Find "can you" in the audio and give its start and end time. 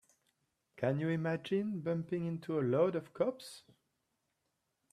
0.77-1.09